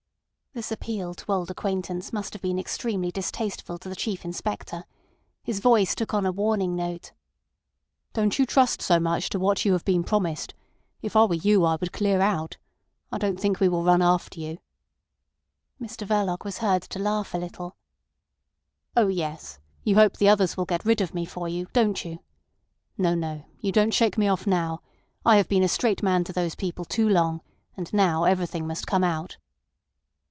This 0.53 0.69
appeal 0.69 1.13
to 1.13 1.31
old 1.31 1.49
acquaintance 1.49 2.11
must 2.11 2.33
have 2.33 2.41
been 2.41 2.59
extremely 2.59 3.09
distasteful 3.09 3.77
to 3.77 3.87
the 3.87 3.95
Chief 3.95 4.25
Inspector. 4.25 4.83
His 5.43 5.61
voice 5.61 5.95
took 5.95 6.13
on 6.13 6.25
a 6.25 6.31
warning 6.33 6.75
note. 6.75 7.13
"Don't 8.11 8.37
you 8.37 8.45
trust 8.45 8.81
so 8.81 8.99
much 8.99 9.29
to 9.29 9.39
what 9.39 9.63
you 9.63 9.71
have 9.71 9.85
been 9.85 10.03
promised. 10.03 10.53
If 11.01 11.15
I 11.15 11.23
were 11.23 11.35
you 11.35 11.63
I 11.63 11.77
would 11.79 11.93
clear 11.93 12.19
out. 12.19 12.57
I 13.13 13.17
don't 13.17 13.39
think 13.39 13.61
we 13.61 13.69
will 13.69 13.85
run 13.85 14.01
after 14.01 14.41
you." 14.41 14.57
Mr 15.81 16.05
Verloc 16.05 16.43
was 16.43 16.57
heard 16.57 16.81
to 16.81 16.99
laugh 16.99 17.33
a 17.33 17.37
little. 17.37 17.77
"Oh 18.97 19.07
yes; 19.07 19.57
you 19.85 19.95
hope 19.95 20.17
the 20.17 20.27
others 20.27 20.57
will 20.57 20.65
get 20.65 20.83
rid 20.83 20.99
of 20.99 21.13
me 21.13 21.23
for 21.23 21.47
you—don't 21.47 22.03
you? 22.03 22.19
No, 22.97 23.15
no; 23.15 23.45
you 23.61 23.71
don't 23.71 23.93
shake 23.93 24.17
me 24.17 24.27
off 24.27 24.45
now. 24.45 24.81
I 25.25 25.37
have 25.37 25.47
been 25.47 25.63
a 25.63 25.69
straight 25.69 26.03
man 26.03 26.25
to 26.25 26.33
those 26.33 26.55
people 26.55 26.83
too 26.83 27.07
long, 27.07 27.39
and 27.77 27.93
now 27.93 28.25
everything 28.25 28.67
must 28.67 28.85
come 28.85 29.05
out." 29.05 29.37